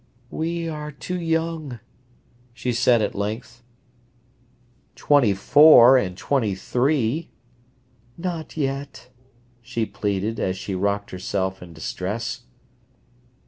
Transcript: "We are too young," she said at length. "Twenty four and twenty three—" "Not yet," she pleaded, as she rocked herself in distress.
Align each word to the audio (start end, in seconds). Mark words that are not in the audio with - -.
"We 0.31 0.67
are 0.67 0.91
too 0.91 1.19
young," 1.21 1.79
she 2.55 2.73
said 2.73 3.03
at 3.03 3.13
length. 3.13 3.61
"Twenty 4.95 5.35
four 5.35 5.95
and 5.95 6.17
twenty 6.17 6.55
three—" 6.55 7.29
"Not 8.17 8.57
yet," 8.57 9.09
she 9.61 9.85
pleaded, 9.85 10.39
as 10.39 10.57
she 10.57 10.73
rocked 10.73 11.11
herself 11.11 11.61
in 11.61 11.71
distress. 11.73 12.45